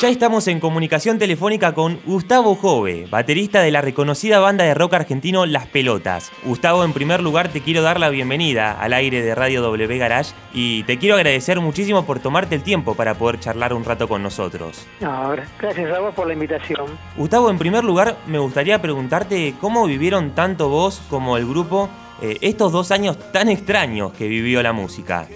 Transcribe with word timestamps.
Ya 0.00 0.10
estamos 0.10 0.46
en 0.48 0.60
comunicación 0.60 1.18
telefónica 1.18 1.72
con 1.72 1.98
Gustavo 2.04 2.54
Jove, 2.54 3.06
baterista 3.10 3.62
de 3.62 3.70
la 3.70 3.80
reconocida 3.80 4.40
banda 4.40 4.62
de 4.62 4.74
rock 4.74 4.92
argentino 4.92 5.46
Las 5.46 5.66
Pelotas. 5.68 6.30
Gustavo, 6.44 6.84
en 6.84 6.92
primer 6.92 7.22
lugar 7.22 7.48
te 7.48 7.62
quiero 7.62 7.80
dar 7.80 7.98
la 7.98 8.10
bienvenida 8.10 8.72
al 8.72 8.92
aire 8.92 9.22
de 9.22 9.34
Radio 9.34 9.62
W 9.62 9.96
Garage 9.96 10.34
y 10.52 10.82
te 10.82 10.98
quiero 10.98 11.16
agradecer 11.16 11.60
muchísimo 11.60 12.04
por 12.04 12.18
tomarte 12.18 12.56
el 12.56 12.62
tiempo 12.62 12.94
para 12.94 13.14
poder 13.14 13.40
charlar 13.40 13.72
un 13.72 13.86
rato 13.86 14.06
con 14.06 14.22
nosotros. 14.22 14.86
No, 15.00 15.34
gracias 15.58 15.90
a 15.90 16.00
vos 16.00 16.14
por 16.14 16.26
la 16.26 16.34
invitación. 16.34 16.86
Gustavo, 17.16 17.48
en 17.48 17.56
primer 17.56 17.82
lugar 17.82 18.18
me 18.26 18.38
gustaría 18.38 18.82
preguntarte 18.82 19.54
cómo 19.62 19.86
vivieron 19.86 20.32
tanto 20.32 20.68
vos 20.68 21.00
como 21.08 21.38
el 21.38 21.46
grupo 21.46 21.88
eh, 22.20 22.36
estos 22.42 22.70
dos 22.70 22.90
años 22.90 23.18
tan 23.32 23.48
extraños 23.48 24.12
que 24.12 24.28
vivió 24.28 24.62
la 24.62 24.74
música. 24.74 25.26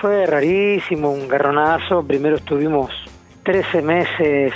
Fue 0.00 0.24
rarísimo, 0.24 1.10
un 1.10 1.28
garronazo. 1.28 2.02
Primero 2.02 2.36
estuvimos 2.36 2.90
13 3.50 3.82
meses 3.82 4.52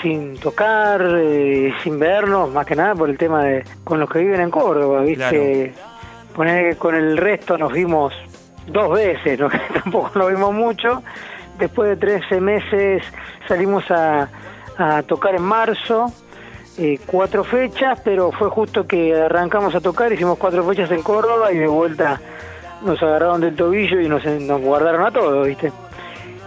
sin 0.00 0.38
tocar, 0.38 1.04
eh, 1.18 1.74
sin 1.82 1.98
vernos, 1.98 2.48
más 2.52 2.64
que 2.64 2.76
nada 2.76 2.94
por 2.94 3.10
el 3.10 3.18
tema 3.18 3.42
de 3.42 3.64
con 3.82 3.98
los 3.98 4.08
que 4.08 4.20
viven 4.20 4.40
en 4.40 4.52
Córdoba, 4.52 5.02
¿viste? 5.02 5.74
Poner 6.32 6.70
que 6.70 6.78
con 6.78 6.94
el 6.94 7.16
resto 7.16 7.58
nos 7.58 7.72
vimos 7.72 8.14
dos 8.68 8.92
veces, 8.92 9.36
¿no? 9.40 9.48
tampoco 9.82 10.12
nos 10.14 10.30
vimos 10.30 10.54
mucho. 10.54 11.02
Después 11.58 11.88
de 11.88 11.96
13 11.96 12.40
meses 12.40 13.02
salimos 13.48 13.84
a, 13.90 14.28
tocar 15.08 15.34
en 15.34 15.42
marzo, 15.42 16.06
eh, 16.78 17.00
cuatro 17.04 17.42
fechas, 17.42 18.00
pero 18.04 18.30
fue 18.30 18.48
justo 18.48 18.86
que 18.86 19.12
arrancamos 19.12 19.74
a 19.74 19.80
tocar, 19.80 20.12
hicimos 20.12 20.38
cuatro 20.38 20.62
fechas 20.62 20.88
en 20.92 21.02
Córdoba 21.02 21.50
y 21.50 21.58
de 21.58 21.66
vuelta 21.66 22.20
nos 22.82 23.02
agarraron 23.02 23.40
del 23.40 23.56
tobillo 23.56 24.00
y 24.00 24.08
nos, 24.08 24.24
nos 24.24 24.60
guardaron 24.60 25.04
a 25.04 25.10
todos, 25.10 25.48
¿viste? 25.48 25.72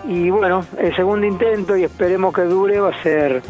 Y 0.07 0.29
bueno, 0.29 0.65
el 0.77 0.95
segundo 0.95 1.25
intento, 1.25 1.75
y 1.75 1.83
esperemos 1.83 2.33
que 2.33 2.41
dure, 2.43 2.79
va 2.79 2.89
a 2.89 3.03
ser 3.03 3.41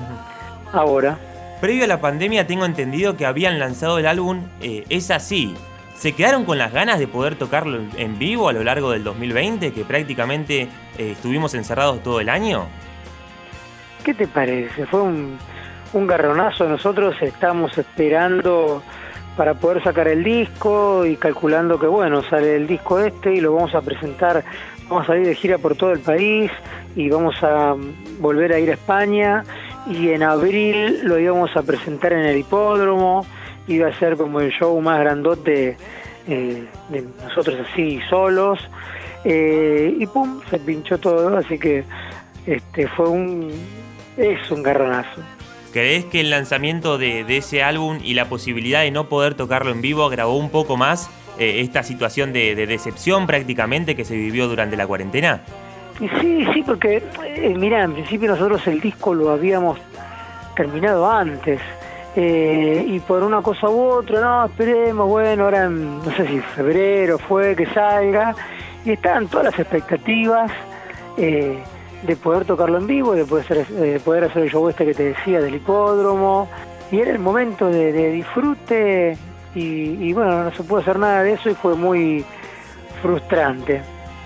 ahora. 0.74 1.18
Previo 1.62 1.84
a 1.84 1.88
la 1.88 2.00
pandemia 2.00 2.48
tengo 2.48 2.66
entendido 2.66 3.18
que 3.18 3.26
habían 3.26 3.60
lanzado 3.60 4.00
el 4.00 4.08
álbum 4.08 4.44
eh, 4.62 4.86
Es 4.90 5.12
así. 5.12 5.56
¿Se 5.96 6.14
quedaron 6.14 6.46
con 6.46 6.58
las 6.58 6.72
ganas 6.72 6.98
de 6.98 7.08
poder 7.08 7.36
tocarlo 7.36 7.82
en 7.98 8.18
vivo 8.18 8.48
a 8.48 8.54
lo 8.54 8.64
largo 8.64 8.92
del 8.92 9.04
2020, 9.04 9.74
que 9.74 9.84
prácticamente 9.84 10.62
eh, 10.98 11.12
estuvimos 11.12 11.54
encerrados 11.56 12.02
todo 12.02 12.22
el 12.22 12.30
año? 12.30 12.68
¿Qué 14.06 14.14
te 14.14 14.26
parece? 14.26 14.86
Fue 14.86 15.02
un, 15.02 15.38
un 15.92 16.08
garronazo. 16.08 16.70
Nosotros 16.70 17.16
estamos 17.22 17.78
esperando 17.78 18.82
para 19.40 19.54
poder 19.54 19.82
sacar 19.82 20.10
el 20.10 20.22
disco 20.22 21.06
y 21.06 21.16
calculando 21.16 21.80
que 21.80 21.88
bueno, 21.88 22.22
sale 22.24 22.58
el 22.58 22.68
disco 22.68 23.00
este 23.00 23.36
y 23.36 23.40
lo 23.40 23.54
vamos 23.54 23.74
a 23.74 23.80
presentar 23.80 24.44
vamos 24.90 25.06
a 25.06 25.08
salir 25.08 25.28
de 25.28 25.34
gira 25.34 25.58
por 25.58 25.78
todo 25.78 25.94
el 25.94 26.02
país 26.02 26.52
y 26.94 27.10
vamos 27.10 27.42
a 27.42 27.74
volver 28.20 28.52
a 28.52 28.60
ir 28.60 28.70
a 28.70 28.74
España 28.74 29.46
y 29.90 30.10
en 30.10 30.24
abril 30.24 31.00
lo 31.04 31.18
íbamos 31.18 31.56
a 31.56 31.62
presentar 31.62 32.12
en 32.12 32.26
el 32.26 32.38
hipódromo, 32.38 33.26
iba 33.70 33.88
a 33.88 33.98
ser 33.98 34.18
como 34.18 34.42
el 34.42 34.52
show 34.52 34.78
más 34.82 35.00
grandote 35.00 35.78
eh, 36.28 36.68
de 36.90 37.06
nosotros 37.24 37.66
así 37.72 38.02
solos 38.10 38.60
eh, 39.24 39.96
y 39.98 40.06
pum, 40.06 40.42
se 40.50 40.60
pinchó 40.60 40.98
todo, 40.98 41.38
así 41.38 41.58
que 41.58 41.86
este 42.46 42.90
fue 42.90 43.08
un 43.08 43.54
es 44.18 44.52
un 44.52 44.62
garronazo. 44.62 45.39
¿Crees 45.72 46.06
que 46.06 46.22
el 46.22 46.32
lanzamiento 46.32 46.98
de, 46.98 47.26
ese 47.38 47.62
álbum 47.62 48.00
y 48.04 48.16
la 48.16 48.26
posibilidad 48.26 48.82
de 48.82 48.90
no 48.90 49.08
poder 49.08 49.36
tocarlo 49.36 49.72
en 49.72 49.82
vivo 49.82 50.04
agravó 50.04 50.36
un 50.36 50.50
poco 50.50 50.78
más 50.78 51.10
eh, 51.38 51.62
esta 51.62 51.84
situación 51.84 52.34
de, 52.34 52.56
decepción 52.56 53.28
prácticamente 53.28 53.96
que 53.96 54.04
se 54.04 54.16
vivió 54.16 54.48
durante 54.48 54.76
la 54.76 54.88
cuarentena? 54.88 55.42
Sí, 56.00 56.48
sí, 56.54 56.64
porque 56.64 57.04
eh, 57.24 57.54
mira, 57.56 57.84
en 57.84 57.94
principio 57.94 58.30
nosotros 58.30 58.66
el 58.66 58.82
disco 58.82 59.14
lo 59.14 59.30
habíamos 59.30 59.78
terminado 60.56 61.10
antes. 61.10 61.62
Eh, 62.16 62.86
y 62.88 63.00
por 63.02 63.22
una 63.22 63.44
cosa 63.44 63.70
u 63.70 63.80
otra, 63.80 64.20
no, 64.22 64.46
esperemos, 64.46 65.08
bueno, 65.08 65.44
ahora 65.44 65.66
en, 65.66 66.00
no 66.00 66.12
sé 66.16 66.28
si 66.28 66.40
febrero 66.40 67.20
fue 67.20 67.56
que 67.56 67.68
salga, 67.68 68.36
y 68.84 68.92
estaban 68.92 69.28
todas 69.28 69.46
las 69.46 69.60
expectativas 69.60 70.52
de 72.04 72.16
poder 72.16 72.46
tocarlo 72.46 72.78
en 72.78 72.88
vivo, 72.88 73.14
de 73.14 73.26
poder, 73.26 73.60
hacer, 73.62 74.02
poder 74.02 74.24
hacer 74.26 74.44
el 74.44 74.52
show 74.52 74.68
este 74.70 74.86
que 74.86 74.94
te 74.94 75.04
decía 75.04 75.42
del 75.42 75.56
hipódromo, 75.56 76.50
y 76.92 77.00
era 77.00 77.12
el 77.12 77.20
momento 77.20 77.68
de 77.68 78.12
disfrute 78.12 79.18
y, 79.56 80.14
bueno, 80.14 80.44
no 80.44 80.54
se 80.54 80.64
pudo 80.64 80.80
hacer 80.80 81.00
nada 81.00 81.24
de 81.24 81.34
eso 81.34 81.50
y 81.50 81.56
fue 81.56 81.76
muy 81.76 82.24
frustrante. 83.02 83.82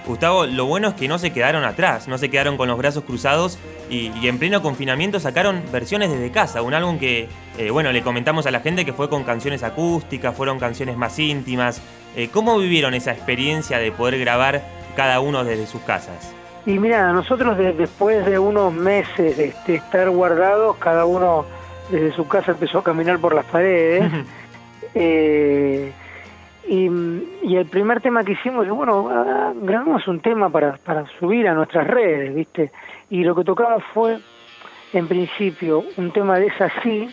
Gustavo, 0.06 0.45
lo 0.45 0.66
bueno 0.66 0.89
es 0.89 0.94
que 0.95 1.07
no 1.07 1.17
se 1.17 1.31
quedaron 1.31 1.63
atrás, 1.63 2.09
no 2.09 2.17
se 2.17 2.29
quedaron 2.29 2.57
con 2.57 2.67
los 2.67 2.78
brazos 2.78 3.06
cruzados 3.06 3.57
y, 3.90 4.11
en 4.28 4.38
pleno 4.38 4.61
confinamiento 4.61 5.19
sacaron 5.19 5.63
versiones 5.72 6.11
desde 6.11 6.29
casa, 6.29 6.61
un 6.61 6.73
álbum 6.73 7.00
que, 7.00 7.29
eh, 7.57 7.69
bueno, 7.69 7.91
le 7.94 8.01
comentamos 8.01 8.45
a 8.45 8.51
la 8.51 8.59
gente 8.59 8.84
que 8.84 8.91
fue 8.91 9.09
con 9.09 9.23
canciones 9.23 9.63
acústicas, 9.63 10.35
fueron 10.35 10.59
canciones 10.59 10.97
más 10.97 11.17
íntimas. 11.19 11.81
Eh, 12.17 12.28
¿Cómo 12.34 12.57
vivieron 12.57 12.94
esa 12.94 13.13
experiencia 13.13 13.79
de 13.79 13.94
poder 13.94 14.19
grabar 14.19 14.61
cada 14.97 15.22
uno 15.22 15.45
desde 15.45 15.67
sus 15.67 15.81
casas? 15.81 16.34
Y 16.66 16.79
mira, 16.79 17.12
nosotros 17.12 17.57
después 17.57 18.25
de 18.25 18.40
unos 18.40 18.74
meses 18.74 19.38
de, 19.38 19.75
estar 19.75 20.09
guardados, 20.09 20.78
cada 20.78 21.06
uno 21.06 21.46
desde 21.90 22.13
su 22.13 22.28
casa 22.28 22.51
empezó 22.51 22.79
a 22.79 22.84
caminar 22.84 23.19
por 23.19 23.34
las 23.34 23.46
paredes. 23.46 24.12
Eh, 24.96 25.91
y, 26.68 26.85
el 27.56 27.66
primer 27.66 28.00
tema 28.00 28.23
que 28.23 28.34
hicimos, 28.34 28.68
bueno, 28.69 29.09
ah, 29.09 29.53
grabamos 29.56 30.07
un 30.07 30.19
tema 30.19 30.50
para, 30.50 30.78
para 30.78 31.06
subir 31.19 31.47
a 31.47 31.56
nuestras 31.56 31.88
redes, 31.88 32.35
¿viste? 32.35 32.72
Y 33.09 33.23
lo 33.23 33.34
que 33.34 33.44
tocaba 33.44 33.79
fue, 33.94 34.19
en 34.94 35.07
principio, 35.07 35.84
un 35.97 36.12
tema 36.12 36.38
de 36.38 36.47
esa 36.47 36.72
sí, 36.84 37.09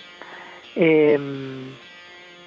em, 0.77 1.73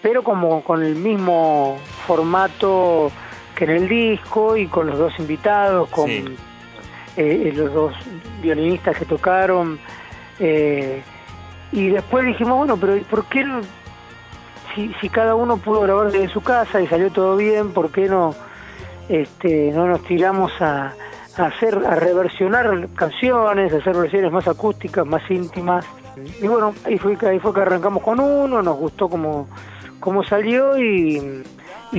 pero 0.03 0.24
como 0.24 0.63
con 0.63 0.84
el 0.84 0.96
mismo 0.96 1.78
formato 2.06 3.12
que 3.56 3.63
en 3.63 3.72
el 3.72 3.90
disco 3.90 4.56
y 4.56 4.68
con 4.68 4.88
los 4.88 5.00
dos 5.00 5.18
invitados, 5.18 5.90
con 5.90 6.09
eh, 7.18 7.53
los 7.56 7.74
dos 7.74 7.94
violinistas 8.41 8.97
que 8.97 9.06
tocaron. 9.06 9.79
Eh, 10.40 11.01
y 11.72 11.90
después 11.90 12.25
dijimos, 12.25 12.57
bueno, 12.57 12.78
pero 12.78 13.01
¿por 13.03 13.25
qué 13.25 13.44
no? 13.44 13.62
si, 14.75 15.09
cada 15.09 15.35
uno 15.35 15.57
pudo 15.57 15.81
grabar 15.81 16.12
desde 16.12 16.29
su 16.29 16.41
casa 16.41 16.81
y 16.81 16.88
salió 16.88 17.12
todo 17.12 17.38
bien, 17.38 17.72
¿por 17.72 17.91
qué 17.91 18.07
no, 18.07 18.34
este, 19.09 19.72
no 19.72 19.88
nos 19.88 20.03
tiramos 20.03 20.51
a, 20.62 20.94
hacer, 21.38 21.78
a 21.85 21.96
reversionar 21.96 22.90
canciones, 22.96 23.74
a 23.74 23.78
hacer 23.78 23.95
versiones 23.95 24.31
más 24.31 24.47
acústicas, 24.47 25.06
más 25.06 25.30
íntimas? 25.30 25.85
Y 26.41 26.47
bueno, 26.47 26.74
ahí 26.85 26.97
fue, 26.97 27.18
ahí 27.28 27.40
fue 27.40 27.53
que 27.53 27.62
arrancamos 27.62 28.03
con 28.03 28.19
uno, 28.19 28.62
nos 28.62 28.78
gustó 28.78 29.09
como, 29.09 29.47
como 30.00 30.24
salió 30.24 30.78
y, 30.78 31.44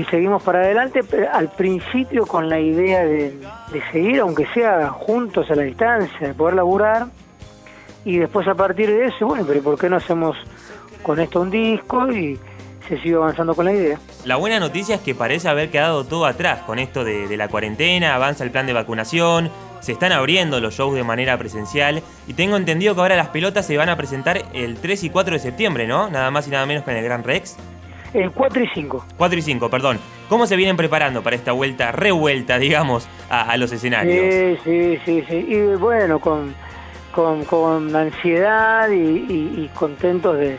seguimos 0.02 0.42
para 0.42 0.58
adelante, 0.58 1.02
al 1.32 1.50
principio 1.50 2.26
con 2.26 2.48
la 2.48 2.58
idea 2.58 3.04
de, 3.04 3.38
de 3.72 3.82
seguir, 3.92 4.18
aunque 4.18 4.46
sea 4.46 4.88
juntos 4.88 5.48
a 5.52 5.54
la 5.54 5.62
distancia, 5.62 6.26
de 6.26 6.34
poder 6.34 6.56
laburar, 6.56 7.06
y 8.04 8.18
después 8.18 8.48
a 8.48 8.54
partir 8.54 8.88
de 8.88 9.06
eso, 9.06 9.26
bueno, 9.26 9.44
pero 9.46 9.62
¿por 9.62 9.78
qué 9.78 9.88
no 9.88 9.96
hacemos 9.96 10.36
con 11.04 11.20
esto 11.20 11.40
un 11.40 11.50
disco? 11.50 12.10
Y, 12.10 12.38
se 12.88 12.98
sigue 13.00 13.14
avanzando 13.14 13.54
con 13.54 13.64
la 13.64 13.72
idea. 13.72 13.98
La 14.24 14.36
buena 14.36 14.60
noticia 14.60 14.96
es 14.96 15.00
que 15.00 15.14
parece 15.14 15.48
haber 15.48 15.70
quedado 15.70 16.04
todo 16.04 16.26
atrás 16.26 16.60
con 16.60 16.78
esto 16.78 17.04
de, 17.04 17.34
la 17.36 17.48
cuarentena, 17.48 18.14
avanza 18.14 18.44
el 18.44 18.50
plan 18.50 18.66
de 18.66 18.72
vacunación, 18.72 19.50
se 19.80 19.92
están 19.92 20.12
abriendo 20.12 20.60
los 20.60 20.74
shows 20.74 20.94
de 20.94 21.04
manera 21.04 21.36
presencial 21.38 22.02
y 22.26 22.34
tengo 22.34 22.56
entendido 22.56 22.94
que 22.94 23.00
ahora 23.00 23.16
las 23.16 23.28
pelotas 23.28 23.66
se 23.66 23.76
van 23.76 23.88
a 23.88 23.96
presentar 23.96 24.42
el 24.52 24.76
3 24.76 25.04
y 25.04 25.10
4 25.10 25.34
de 25.34 25.40
septiembre, 25.40 25.86
¿no? 25.86 26.10
Nada 26.10 26.30
más 26.30 26.46
y 26.46 26.50
nada 26.50 26.66
menos 26.66 26.84
que 26.84 26.90
en 26.90 26.98
el 26.98 27.04
Gran 27.04 27.24
Rex. 27.24 27.56
El 28.14 28.30
4 28.30 28.62
y 28.62 28.68
5. 28.72 29.06
4 29.16 29.38
y 29.38 29.42
5, 29.42 29.68
perdón. 29.68 29.98
¿Cómo 30.28 30.46
se 30.46 30.56
vienen 30.56 30.76
preparando 30.76 31.22
para 31.22 31.36
esta 31.36 31.52
vuelta, 31.52 31.92
revuelta, 31.92 32.58
digamos, 32.58 33.08
a, 33.28 33.56
los 33.56 33.72
escenarios? 33.72 34.56
Sí, 34.56 34.58
sí, 34.64 34.98
sí, 35.04 35.24
sí. 35.28 35.46
Y 35.48 35.74
bueno, 35.74 36.20
con, 36.20 36.54
con, 37.12 37.94
ansiedad 37.94 38.88
y, 38.90 39.68
contentos 39.74 40.38
de 40.38 40.58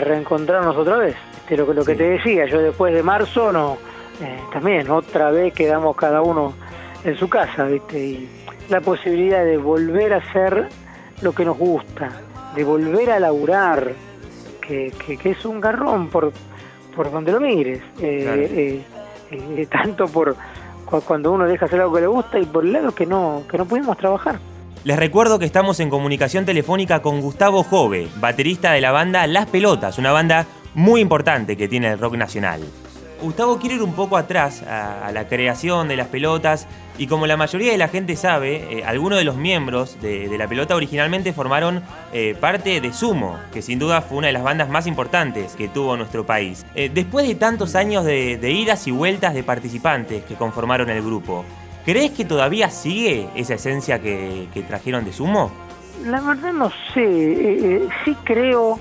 reencontrarnos 0.00 0.76
otra 0.76 0.96
vez. 0.96 1.16
Pero 1.48 1.72
lo 1.72 1.84
que 1.84 1.96
te 1.96 2.04
decía, 2.04 2.46
yo 2.46 2.60
después 2.60 2.94
de 2.94 3.02
marzo 3.02 3.52
no, 3.52 3.76
eh, 4.20 4.38
también 4.52 4.88
otra 4.88 5.30
vez 5.30 5.52
quedamos 5.52 5.96
cada 5.96 6.22
uno 6.22 6.54
en 7.02 7.16
su 7.16 7.28
casa, 7.28 7.64
¿viste? 7.64 7.98
Y 7.98 8.28
la 8.68 8.80
posibilidad 8.80 9.44
de 9.44 9.56
volver 9.56 10.12
a 10.14 10.18
hacer 10.18 10.68
lo 11.22 11.32
que 11.32 11.44
nos 11.44 11.58
gusta, 11.58 12.10
de 12.54 12.62
volver 12.62 13.10
a 13.10 13.18
laburar, 13.18 13.94
que, 14.60 14.92
que, 15.20 15.30
es 15.30 15.44
un 15.44 15.60
garrón 15.60 16.08
por, 16.08 16.32
por 17.00 17.10
donde 17.10 17.32
lo 17.32 17.40
mires, 17.40 17.80
eh, 18.02 18.84
eh, 19.30 19.66
tanto 19.70 20.06
por 20.06 20.36
cuando 21.06 21.32
uno 21.32 21.46
deja 21.46 21.64
hacer 21.64 21.80
algo 21.80 21.94
que 21.94 22.02
le 22.02 22.06
gusta 22.08 22.38
y 22.38 22.44
por 22.44 22.62
el 22.62 22.74
lado 22.74 22.94
que 22.94 23.06
no, 23.06 23.44
que 23.50 23.56
no 23.56 23.64
pudimos 23.64 23.96
trabajar. 23.96 24.38
Les 24.84 24.98
recuerdo 24.98 25.38
que 25.38 25.46
estamos 25.46 25.80
en 25.80 25.88
comunicación 25.88 26.44
telefónica 26.44 27.00
con 27.00 27.22
Gustavo 27.22 27.62
Jove, 27.62 28.08
baterista 28.16 28.72
de 28.72 28.82
la 28.82 28.92
banda 28.92 29.26
Las 29.26 29.46
Pelotas, 29.46 29.96
una 29.96 30.12
banda 30.12 30.44
muy 30.74 31.00
importante 31.00 31.56
que 31.56 31.68
tiene 31.68 31.92
el 31.92 31.98
rock 31.98 32.16
nacional. 32.16 32.60
Gustavo, 33.22 33.58
quiero 33.58 33.76
ir 33.76 33.82
un 33.82 33.92
poco 33.92 34.16
atrás 34.16 34.62
a, 34.62 35.10
la 35.12 35.28
creación 35.28 35.88
de 35.88 35.96
las 35.96 36.08
pelotas 36.08 36.66
y 36.96 37.06
como 37.06 37.26
la 37.26 37.36
mayoría 37.36 37.72
de 37.72 37.78
la 37.78 37.88
gente 37.88 38.16
sabe, 38.16 38.78
eh, 38.78 38.84
algunos 38.84 39.18
de 39.18 39.24
los 39.24 39.36
miembros 39.36 40.00
de, 40.00 40.36
la 40.38 40.48
pelota 40.48 40.74
originalmente 40.74 41.32
formaron 41.32 41.82
eh, 42.12 42.34
parte 42.38 42.80
de 42.80 42.92
Sumo, 42.92 43.38
que 43.52 43.62
sin 43.62 43.78
duda 43.78 44.00
fue 44.00 44.18
una 44.18 44.28
de 44.28 44.32
las 44.32 44.42
bandas 44.42 44.68
más 44.68 44.86
importantes 44.86 45.54
que 45.54 45.68
tuvo 45.68 45.96
nuestro 45.96 46.24
país. 46.24 46.64
Eh, 46.74 46.90
después 46.92 47.26
de 47.26 47.34
tantos 47.34 47.74
años 47.74 48.04
de, 48.04 48.38
idas 48.50 48.86
y 48.86 48.90
vueltas 48.90 49.34
de 49.34 49.42
participantes 49.42 50.24
que 50.24 50.34
conformaron 50.34 50.88
el 50.90 51.02
grupo, 51.02 51.44
¿crees 51.84 52.12
que 52.12 52.24
todavía 52.24 52.70
sigue 52.70 53.28
esa 53.34 53.54
esencia 53.54 54.00
que, 54.00 54.48
trajeron 54.66 55.04
de 55.04 55.12
Sumo? 55.12 55.50
La 56.04 56.20
verdad 56.20 56.52
no 56.52 56.70
sé, 56.94 57.88
sí 58.04 58.16
creo 58.24 58.78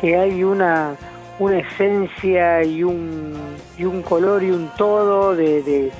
que 0.00 0.16
hay 0.16 0.42
una 0.42 0.96
una 1.38 1.58
esencia 1.58 2.64
y 2.64 2.82
un, 2.82 3.34
y 3.76 3.84
un 3.84 4.02
color 4.02 4.42
y 4.42 4.50
un 4.50 4.70
todo 4.76 5.34
de, 5.36 5.90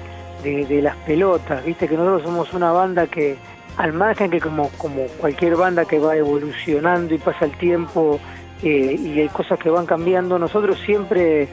de, 0.43 0.83
las 0.83 0.97
pelotas, 0.97 1.65
viste 1.65 1.89
que 1.89 1.97
nosotros 1.97 2.23
somos 2.23 2.53
una 2.55 2.73
banda 2.73 3.07
que 3.07 3.37
al 3.77 3.93
margen 3.93 4.31
que 4.31 4.41
como, 4.41 4.71
como 4.71 5.05
cualquier 5.21 5.57
banda 5.57 5.85
que 5.85 5.99
va 5.99 6.17
evolucionando 6.17 7.15
y 7.15 7.19
pasa 7.19 7.45
el 7.45 7.57
tiempo 7.59 8.19
eh, 8.63 8.97
y 8.99 9.21
hay 9.21 9.29
cosas 9.29 9.59
que 9.59 9.71
van 9.71 9.87
cambiando, 9.87 10.39
nosotros 10.39 10.79
siempre 10.85 11.49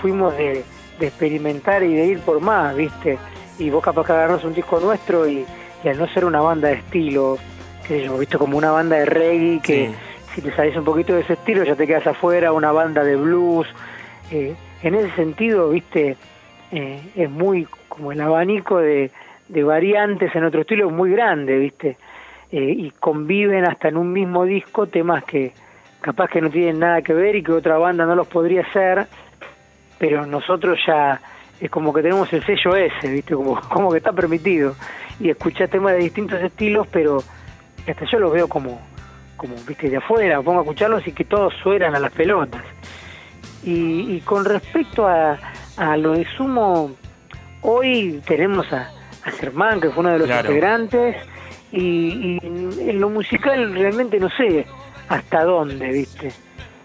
fuimos 0.00 0.36
de, 0.36 0.64
experimentar 1.00 1.82
y 1.82 1.92
de 1.92 2.06
ir 2.06 2.20
por 2.20 2.40
más, 2.40 2.74
viste, 2.76 3.18
y 3.58 3.68
vos 3.68 3.82
capaz 3.82 4.06
que 4.06 4.12
agarrás 4.12 4.44
un 4.44 4.54
disco 4.54 4.78
nuestro 4.78 5.28
y, 5.28 5.44
al 5.84 5.98
no 5.98 6.06
ser 6.08 6.24
una 6.24 6.40
banda 6.40 6.68
de 6.68 6.74
estilo, 6.74 7.36
que 7.86 8.04
yo, 8.04 8.16
viste, 8.16 8.38
como 8.38 8.56
una 8.56 8.70
banda 8.70 8.96
de 8.96 9.04
reggae 9.04 9.60
que 9.60 9.92
si 10.34 10.42
te 10.42 10.50
salís 10.52 10.76
un 10.76 10.84
poquito 10.84 11.14
de 11.14 11.20
ese 11.20 11.34
estilo 11.34 11.62
ya 11.64 11.76
te 11.76 11.86
quedas 11.86 12.06
afuera, 12.06 12.52
una 12.52 12.72
banda 12.72 13.04
de 13.04 13.16
blues. 13.16 13.68
Eh, 14.30 14.54
en 14.82 14.94
ese 14.94 15.10
sentido, 15.14 15.70
viste, 15.70 16.16
eh, 16.72 17.00
es 17.14 17.30
muy 17.30 17.66
como 17.88 18.10
el 18.10 18.20
abanico 18.20 18.78
de, 18.78 19.10
variantes 19.48 20.34
en 20.34 20.44
otro 20.44 20.62
estilo, 20.62 20.90
muy 20.90 21.10
grande, 21.12 21.56
viste, 21.58 21.96
eh, 22.50 22.74
y 22.76 22.90
conviven 22.90 23.64
hasta 23.64 23.88
en 23.88 23.96
un 23.96 24.12
mismo 24.12 24.44
disco 24.44 24.86
temas 24.88 25.22
que 25.24 25.52
capaz 26.00 26.28
que 26.28 26.40
no 26.40 26.50
tienen 26.50 26.80
nada 26.80 27.02
que 27.02 27.14
ver 27.14 27.36
y 27.36 27.42
que 27.42 27.52
otra 27.52 27.78
banda 27.78 28.04
no 28.04 28.16
los 28.16 28.26
podría 28.26 28.62
hacer, 28.62 29.06
pero 29.98 30.26
nosotros 30.26 30.78
ya 30.86 31.20
es 31.60 31.70
como 31.70 31.94
que 31.94 32.02
tenemos 32.02 32.32
el 32.32 32.44
sello 32.44 32.74
ese, 32.74 33.08
viste, 33.08 33.34
como, 33.34 33.60
como 33.68 33.92
que 33.92 33.98
está 33.98 34.12
permitido, 34.12 34.74
y 35.20 35.30
escuchar 35.30 35.68
temas 35.68 35.92
de 35.92 36.00
distintos 36.00 36.42
estilos, 36.42 36.88
pero 36.90 37.22
hasta 37.86 38.04
yo 38.06 38.18
los 38.18 38.32
veo 38.32 38.48
como 38.48 38.80
como 39.36 39.54
viste 39.66 39.90
de 39.90 39.98
afuera, 39.98 40.40
pongo 40.42 40.60
a 40.60 40.62
escucharlos 40.62 41.06
y 41.06 41.12
que 41.12 41.24
todos 41.24 41.54
suenan 41.62 41.94
a 41.94 41.98
las 41.98 42.12
pelotas. 42.12 42.62
Y, 43.62 44.20
con 44.20 44.44
respecto 44.44 45.06
a, 45.06 45.38
lo 45.96 46.12
de 46.12 46.26
Sumo, 46.36 46.92
hoy 47.62 48.20
tenemos 48.26 48.70
a, 48.72 48.90
a 49.24 49.30
Germán, 49.30 49.80
que 49.80 49.88
fue 49.88 50.00
uno 50.00 50.10
de 50.10 50.18
los 50.18 50.28
integrantes, 50.28 51.16
y, 51.72 52.38
en 52.42 53.00
lo 53.00 53.08
musical 53.08 53.72
realmente 53.72 54.20
no 54.20 54.28
sé 54.30 54.66
hasta 55.08 55.44
dónde, 55.44 55.88
viste. 55.88 56.32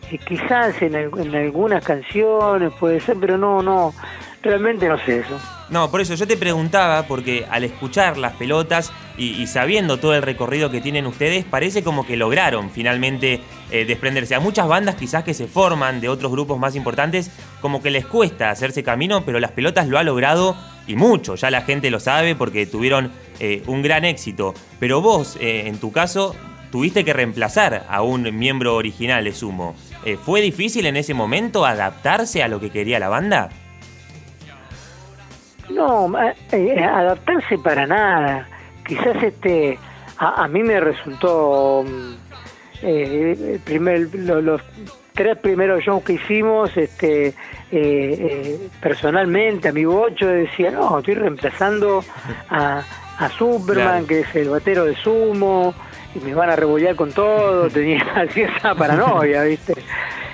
Y 0.09 0.17
quizás 0.17 0.81
en, 0.81 0.95
en 0.95 1.35
algunas 1.35 1.83
canciones 1.83 2.71
puede 2.79 2.99
ser, 3.01 3.17
pero 3.19 3.37
no, 3.37 3.61
no, 3.61 3.93
realmente 4.41 4.87
no 4.87 4.97
sé 4.99 5.19
eso. 5.19 5.39
No, 5.69 5.91
por 5.91 6.01
eso 6.01 6.15
yo 6.15 6.25
te 6.25 6.37
preguntaba, 6.37 7.03
porque 7.03 7.45
al 7.49 7.63
escuchar 7.63 8.17
las 8.17 8.33
pelotas 8.33 8.91
y, 9.19 9.47
sabiendo 9.47 9.97
todo 9.97 10.15
el 10.15 10.21
recorrido 10.21 10.71
que 10.71 10.79
tienen 10.79 11.05
ustedes, 11.05 11.43
parece 11.43 11.83
como 11.83 12.05
que 12.05 12.15
lograron 12.15 12.69
finalmente 12.69 13.41
eh, 13.69 13.83
desprenderse. 13.83 14.33
A 14.33 14.39
muchas 14.39 14.65
bandas 14.67 14.95
quizás 14.95 15.25
que 15.25 15.33
se 15.33 15.47
forman 15.47 15.99
de 15.99 16.07
otros 16.07 16.31
grupos 16.31 16.57
más 16.57 16.73
importantes, 16.75 17.29
como 17.59 17.81
que 17.83 17.91
les 17.91 18.05
cuesta 18.05 18.49
hacerse 18.49 18.81
camino, 18.81 19.25
pero 19.25 19.41
las 19.41 19.51
pelotas 19.51 19.89
lo 19.89 19.97
ha 19.97 20.03
logrado 20.03 20.55
y 20.87 20.95
mucho. 20.95 21.35
Ya 21.35 21.51
la 21.51 21.63
gente 21.63 21.91
lo 21.91 21.99
sabe 21.99 22.33
porque 22.33 22.65
tuvieron 22.65 23.11
eh, 23.41 23.61
un 23.67 23.81
gran 23.81 24.05
éxito. 24.05 24.53
Pero 24.79 25.01
vos, 25.01 25.37
eh, 25.41 25.63
en 25.67 25.79
tu 25.79 25.91
caso, 25.91 26.33
tuviste 26.71 27.03
que 27.03 27.11
reemplazar 27.11 27.85
a 27.89 28.01
un 28.01 28.37
miembro 28.37 28.75
original 28.75 29.25
de 29.25 29.33
Sumo. 29.33 29.75
¿Fue 30.23 30.39
difícil 30.39 30.85
en 30.85 30.95
ese 30.95 31.13
momento 31.13 31.65
adaptarse 31.65 32.41
a 32.41 32.47
lo 32.47 32.61
que 32.61 32.69
quería 32.69 32.99
la 32.99 33.09
banda? 33.09 33.49
No, 35.69 36.09
adaptarse 36.15 37.57
para 37.57 37.85
nada. 37.85 38.47
Quizás 38.89 39.21
este, 39.21 39.77
a, 40.17 40.47
mí 40.47 40.63
me 40.63 40.79
resultó 40.79 41.85
mm, 41.87 42.13
eh, 42.81 43.59
primer, 43.63 44.09
los 44.15 44.61
tres 45.13 45.37
primeros 45.37 45.83
shows 45.83 46.03
que 46.03 46.13
hicimos, 46.13 46.75
este, 46.75 47.35
personalmente 48.81 49.69
a 49.69 49.73
mi 49.73 49.85
bocho 49.85 50.25
decía, 50.25 50.71
no, 50.71 50.97
estoy 50.97 51.13
reemplazando 51.13 52.03
a, 52.49 52.81
a 53.19 53.29
Superman, 53.29 54.07
que 54.07 54.21
es 54.21 54.35
el 54.35 54.49
batero 54.49 54.85
de 54.85 54.95
Sumo, 54.95 55.75
y 56.15 56.19
me 56.25 56.33
van 56.33 56.49
a 56.49 56.55
rebollar 56.55 56.95
con 56.95 57.11
todo, 57.11 57.69
tenía 57.69 58.01
así 58.15 58.41
esa 58.41 58.73
paranoia, 58.73 59.43
¿viste? 59.43 59.75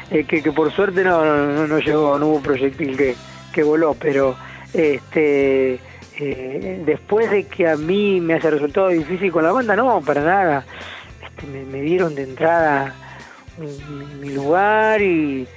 que, 0.10 0.24
que 0.24 0.52
por 0.54 0.72
suerte 0.72 1.04
no, 1.04 1.26
no, 1.26 1.68
no 1.68 1.80
llegó, 1.80 2.18
no 2.18 2.28
hubo 2.28 2.40
proyectil 2.40 2.96
que, 2.96 3.16
que 3.52 3.64
voló, 3.64 3.98
pero 4.00 4.38
este, 4.74 5.78
eh, 6.20 6.82
después 6.86 7.30
de 7.30 7.46
que 7.46 7.68
a 7.68 7.76
mí 7.76 8.22
me 8.22 8.36
haya 8.36 8.50
resultado 8.50 8.90
difícil 8.90 9.32
con 9.32 9.44
la 9.44 9.52
banda, 9.52 9.76
no, 9.76 10.02
para 10.02 10.22
nada. 10.22 10.66
Este, 11.24 11.48
me, 11.48 11.82
dieron 11.82 12.16
de 12.16 12.24
entrada 12.24 12.94
mi, 14.22 14.30
lugar 14.30 15.02
y, 15.02 15.48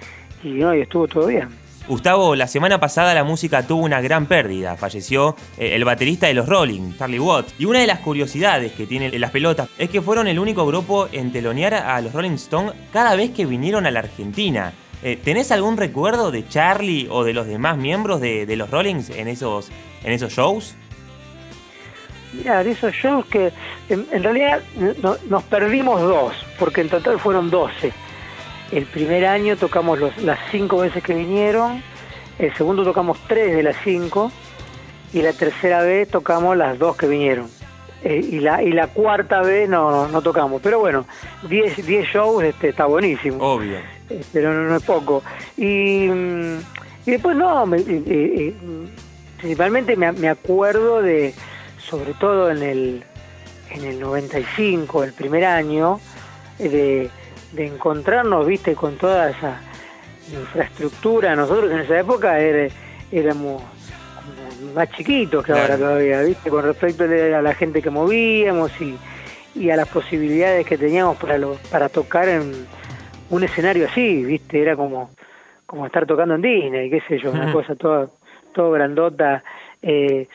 no, 0.43 0.75
y 0.75 0.81
estuvo 0.81 1.07
todo 1.07 1.27
bien. 1.27 1.49
Gustavo, 1.87 2.35
la 2.35 2.47
semana 2.47 2.79
pasada 2.79 3.15
la 3.15 3.25
música 3.25 3.67
tuvo 3.67 3.83
una 3.83 4.01
gran 4.01 4.27
pérdida. 4.27 4.77
Falleció 4.77 5.37
eh, 5.57 5.75
el 5.75 5.85
baterista 5.85 6.27
de 6.27 6.35
los 6.35 6.47
Rolling, 6.47 6.95
Charlie 6.99 7.19
Watts. 7.19 7.55
Y 7.59 7.65
una 7.65 7.81
de 7.81 7.87
las 7.87 8.01
curiosidades 8.01 8.73
que 8.73 8.87
tienen 8.87 9.19
las 9.19 9.31
pelotas 9.31 9.69
es 9.79 9.89
que 9.89 10.03
fueron 10.03 10.29
el 10.29 10.39
único 10.39 10.67
grupo 10.67 11.09
en 11.13 11.33
telonear 11.33 11.75
a 11.75 12.01
los 12.01 12.13
Rolling 12.13 12.33
Stones 12.33 12.75
cada 12.93 13.17
vez 13.17 13.31
que 13.31 13.47
vinieron 13.47 13.87
a 13.87 13.91
la 13.91 14.01
Argentina. 14.01 14.75
Eh, 15.03 15.17
¿Tenés 15.23 15.53
algún 15.53 15.77
recuerdo 15.77 16.31
de 16.31 16.47
Charlie 16.49 17.07
o 17.11 17.23
de 17.23 17.33
los 17.33 17.47
demás 17.47 17.77
miembros 17.77 18.21
de, 18.21 18.47
los 18.57 18.71
Rollings 18.71 19.11
en 19.11 19.29
esos, 19.29 19.71
en 20.03 20.13
esos 20.13 20.33
shows? 20.33 20.75
Mira, 22.33 22.65
de 22.65 22.73
esos 22.73 22.93
shows 22.93 23.25
que 23.27 23.53
en, 23.89 24.23
realidad 24.23 24.61
nos 25.29 25.43
perdimos 25.45 26.01
dos, 26.01 26.35
porque 26.59 26.81
en 26.81 26.89
total 26.89 27.19
fueron 27.19 27.49
12. 27.49 27.93
El 28.73 28.85
primer 28.85 29.25
año 29.25 29.57
tocamos 29.57 29.99
las 30.19 30.39
cinco 30.51 30.79
veces 30.79 31.03
que 31.03 31.15
vinieron, 31.15 31.83
el 32.39 32.55
segundo 32.55 32.85
tocamos 32.85 33.19
tres 33.27 33.57
de 33.57 33.63
las 33.63 33.77
cinco, 33.83 34.31
y 35.13 35.23
la 35.23 35.33
tercera 35.33 35.83
vez 35.83 36.09
tocamos 36.09 36.57
las 36.57 36.79
dos 36.79 36.97
que 36.97 37.07
vinieron. 37.07 37.58
Eh, 38.05 38.25
y, 38.31 38.39
la, 38.39 38.63
y 38.63 38.71
la 38.71 38.87
cuarta 38.87 39.43
vez 39.43 39.69
no, 39.69 40.09
no, 40.09 40.23
tocamos. 40.23 40.63
Pero 40.63 40.79
bueno, 40.79 41.07
10 41.49 41.77
shows 42.07 42.45
este, 42.45 42.69
está 42.69 42.87
buenísimo. 42.87 43.39
Obvio. 43.43 43.79
Eh, 44.09 44.23
pero 44.33 44.53
no, 44.53 44.77
es 44.77 44.83
poco. 44.83 45.23
Y, 45.57 46.09
mm, 46.09 46.59
y 47.07 47.11
después 47.11 47.37
no, 47.37 47.65
eh, 47.75 48.55
principalmente 49.37 49.97
me, 49.97 50.13
me, 50.13 50.29
acuerdo 50.29 51.03
de, 51.03 51.35
sobre 51.79 52.15
todo 52.15 52.51
en 52.51 52.63
el, 52.63 53.05
en 53.71 53.85
el 53.85 53.99
95, 53.99 55.05
el 55.05 55.13
primer 55.13 55.45
año, 55.45 56.01
de, 56.59 57.11
de 57.53 57.67
encontrarnos, 57.67 58.47
viste, 58.47 58.75
con 58.75 58.97
toda 58.97 59.31
esa 59.31 59.61
infraestructura. 60.33 61.35
Nosotros 61.35 61.73
en 61.73 61.81
esa 61.81 61.99
época 61.99 62.39
éramos 63.11 63.63
más 64.75 64.91
chiquitos 64.91 65.45
que 65.45 65.53
ahora 65.53 65.77
todavía, 65.77 66.23
¿viste? 66.23 66.51
Con 66.51 66.65
respecto 66.65 67.05
a 67.05 67.43
la 67.43 67.55
gente 67.55 67.83
que 67.83 67.91
movíamos 67.91 68.73
y, 68.81 68.97
y 69.55 69.71
a 69.71 69.77
las 69.77 69.89
posibilidades 69.89 70.67
que 70.67 70.79
teníamos 70.79 71.17
para, 71.17 71.39
lo, 71.39 71.55
para 71.71 71.89
tocar 71.89 72.29
en 72.29 72.67
un 73.31 73.45
escenario 73.45 73.87
así, 73.87 74.25
¿viste? 74.25 74.61
Era 74.61 74.77
como, 74.77 75.11
como 75.67 75.87
estar 75.87 76.07
tocando 76.07 76.35
en 76.35 76.43
Disney, 76.43 76.91
qué 76.91 77.01
sé 77.09 77.19
yo, 77.19 77.31
una 77.31 77.53
cosa 77.53 77.75
toda, 77.75 78.09
todo 78.53 78.71
grandota. 78.73 79.43
Eh, 79.83 80.27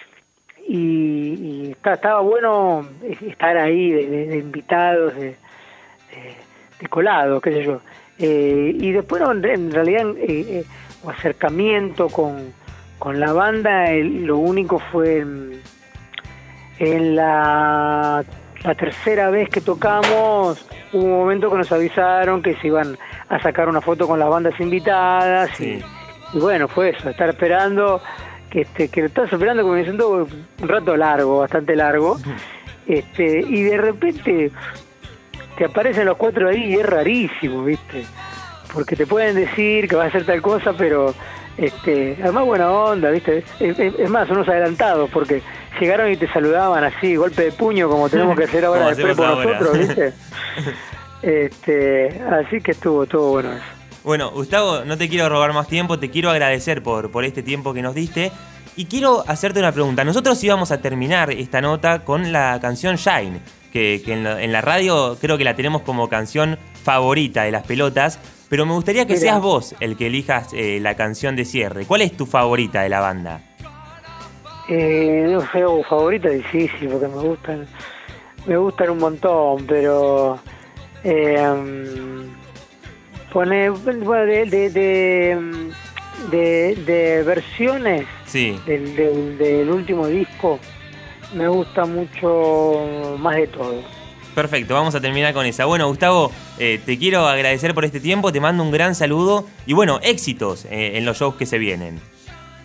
y, 0.68 1.72
estaba 1.84 2.22
bueno 2.22 2.88
estar 3.28 3.58
ahí 3.58 3.92
de, 3.92 4.38
invitados, 4.38 5.16
de, 5.16 5.36
de, 6.80 6.88
colados, 6.88 7.42
qué 7.42 7.52
sé 7.52 7.64
yo. 7.64 7.82
Eh, 8.20 8.72
y 8.80 8.92
después, 8.92 9.22
en 9.22 9.72
realidad, 9.72 10.08
eh, 10.18 10.46
eh 10.60 10.64
acercamiento 11.10 12.08
con 12.08 12.54
con 13.04 13.20
la 13.20 13.34
banda 13.34 13.92
lo 13.92 14.38
único 14.38 14.80
fue 14.80 15.26
en, 16.80 17.16
la, 17.18 18.24
tercera 18.78 19.30
vez 19.30 19.50
que 19.50 19.60
tocamos, 19.60 20.66
hubo 20.94 21.04
un 21.04 21.12
momento 21.12 21.52
que 21.52 21.58
nos 21.58 21.70
avisaron 21.74 22.42
que 22.42 22.56
se 22.56 22.68
iban 22.68 22.98
a 23.28 23.42
sacar 23.42 23.68
una 23.68 23.82
foto 23.82 24.08
con 24.08 24.20
las 24.20 24.30
bandas 24.30 24.58
invitadas 24.58 25.60
y, 25.60 25.84
bueno, 26.36 26.70
fue 26.70 26.92
eso, 26.92 27.10
estar 27.10 27.28
esperando, 27.28 28.02
que 28.50 28.62
este, 28.62 28.88
que 28.88 29.04
estás 29.04 29.34
esperando 29.34 29.64
como 29.64 29.76
diciendo 29.76 30.26
un 30.62 30.68
rato 30.70 30.96
largo, 30.96 31.40
bastante 31.40 31.76
largo, 31.76 32.18
este, 32.88 33.42
y 33.42 33.64
de 33.64 33.78
repente 33.80 34.50
te 35.58 35.66
aparecen 35.66 36.06
los 36.06 36.16
cuatro 36.16 36.48
ahí 36.48 36.72
y 36.72 36.76
es 36.76 36.86
rarísimo, 36.86 37.66
¿viste? 37.66 38.06
Porque 38.74 38.96
te 38.96 39.06
pueden 39.06 39.36
decir 39.36 39.90
que 39.90 39.98
va 39.98 40.06
a 40.06 40.08
hacer 40.08 40.26
tal 40.26 40.42
cosa, 40.42 40.72
pero 40.72 41.14
Este, 41.58 42.18
además 42.22 42.46
buena 42.46 42.72
onda, 42.72 43.12
¿viste? 43.12 43.44
Es, 43.60 44.10
más, 44.10 44.30
unos 44.30 44.48
adelantados, 44.48 45.10
porque 45.12 45.42
llegaron 45.80 46.12
y 46.12 46.18
te 46.18 46.28
saludaban 46.28 46.84
así, 46.84 47.16
golpe 47.16 47.44
de 47.44 47.52
puño, 47.52 47.88
como 47.90 48.10
tenemos 48.10 48.36
que 48.38 48.46
hacer 48.46 48.66
ahora 48.66 48.88
después 48.88 49.16
por 49.16 49.28
nosotros, 49.28 49.78
¿viste? 49.78 50.14
Este, 51.22 52.22
así 52.30 52.60
que 52.60 52.72
estuvo, 52.72 53.04
estuvo 53.04 53.32
bueno 53.32 53.54
eso. 53.54 53.64
Bueno, 54.04 54.32
Gustavo, 54.32 54.84
no 54.84 54.98
te 54.98 55.08
quiero 55.08 55.30
robar 55.30 55.54
más 55.54 55.68
tiempo, 55.70 55.98
te 55.98 56.10
quiero 56.10 56.30
agradecer 56.30 56.84
por, 56.84 57.12
por 57.12 57.24
este 57.24 57.42
tiempo 57.42 57.74
que 57.74 57.82
nos 57.82 57.96
diste. 57.96 58.34
Y 58.76 58.86
quiero 58.86 59.24
hacerte 59.28 59.60
una 59.60 59.72
pregunta. 59.72 60.04
Nosotros 60.04 60.44
íbamos 60.44 60.72
a 60.72 60.82
terminar 60.82 61.32
esta 61.32 61.62
nota 61.62 62.04
con 62.04 62.34
la 62.34 62.60
canción 62.60 62.98
Shine, 62.98 63.40
que, 63.74 64.02
en, 64.06 64.52
la, 64.52 64.62
radio 64.62 65.18
creo 65.20 65.38
que 65.38 65.44
la 65.44 65.56
tenemos 65.56 65.82
como 65.82 66.08
canción 66.08 66.60
favorita 66.84 67.42
de 67.44 67.52
las 67.52 67.66
pelotas, 67.66 68.20
pero 68.48 68.68
me 68.68 68.74
gustaría 68.74 69.08
que 69.08 69.18
seas 69.18 69.42
vos 69.42 69.76
el 69.80 69.98
que 69.98 70.08
elijas 70.08 70.54
eh, 70.54 70.80
la 70.80 70.96
canción 70.96 71.36
de 71.36 71.44
cierre. 71.44 71.86
¿Cuál 71.86 72.04
es 72.04 72.16
tu 72.16 72.28
favorita 72.28 72.84
de 72.84 72.90
la 72.90 73.00
banda? 73.00 73.42
Eh, 74.70 75.26
no 75.28 75.42
sé, 75.42 75.64
favorita 75.90 76.30
difícil, 76.30 76.88
porque 76.88 77.08
me 77.08 77.22
gustan, 77.22 77.66
me 78.46 78.58
gustan 78.58 78.92
un 78.92 78.98
montón, 79.00 79.66
pero... 79.68 80.40
Eh, 81.04 81.38
pone 83.34 83.72
de, 83.72 84.70
de, 86.30 86.76
de, 86.76 87.24
versiones 87.24 88.06
del, 88.32 89.38
del, 89.38 89.70
último 89.70 90.08
disco 90.08 90.60
me 91.34 91.48
gusta 91.48 91.86
mucho 91.86 93.16
más 93.20 93.36
de 93.36 93.48
todo. 93.48 93.82
Perfecto, 94.36 94.74
vamos 94.74 94.96
a 94.96 95.02
terminar 95.02 95.34
con 95.34 95.46
esa. 95.46 95.66
Bueno, 95.66 95.88
Gustavo, 95.88 96.32
eh, 96.58 96.80
te 96.84 96.98
quiero 96.98 97.28
agradecer 97.28 97.74
por 97.74 97.86
este 97.86 98.00
tiempo, 98.00 98.32
te 98.32 98.40
mando 98.40 98.64
un 98.64 98.72
gran 98.72 98.96
saludo 98.96 99.46
y 99.66 99.74
bueno, 99.74 100.00
éxitos 100.02 100.66
eh, 100.66 100.98
en 100.98 101.06
los 101.06 101.20
shows 101.20 101.36
que 101.36 101.46
se 101.46 101.60
vienen. 101.60 102.00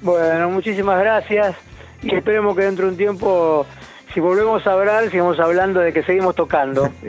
Bueno, 0.01 0.49
muchísimas 0.51 0.99
gracias 1.01 1.57
y 2.03 2.15
esperemos 2.15 2.57
que 2.57 2.63
dentro 2.63 2.87
de 2.87 2.93
un 2.93 2.97
tiempo, 2.97 3.67
si 4.15 4.21
volvemos 4.21 4.67
a 4.67 4.73
hablar, 4.73 5.11
sigamos 5.11 5.39
hablando 5.39 5.81
de 5.81 5.93
que 5.93 6.03
seguimos 6.03 6.35
tocando. 6.35 6.91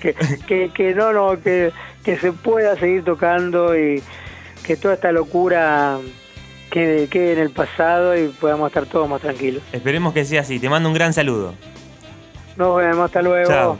que, 0.00 0.14
que, 0.46 0.70
que, 0.70 0.94
no, 0.94 1.12
no, 1.12 1.42
que 1.42 1.72
que 2.08 2.16
se 2.16 2.32
pueda 2.32 2.74
seguir 2.76 3.04
tocando 3.04 3.78
y 3.78 4.02
que 4.64 4.78
toda 4.78 4.94
esta 4.94 5.12
locura 5.12 5.98
quede, 6.70 7.08
quede 7.08 7.32
en 7.32 7.38
el 7.38 7.50
pasado 7.50 8.16
y 8.16 8.28
podamos 8.28 8.68
estar 8.68 8.86
todos 8.86 9.08
más 9.08 9.20
tranquilos. 9.20 9.62
Esperemos 9.72 10.12
que 10.12 10.24
sea 10.24 10.42
así. 10.42 10.58
Te 10.58 10.68
mando 10.68 10.88
un 10.88 10.94
gran 10.94 11.12
saludo. 11.12 11.54
Nos 12.56 12.76
vemos, 12.76 13.04
hasta 13.04 13.22
luego. 13.22 13.48
Chao. 13.48 13.78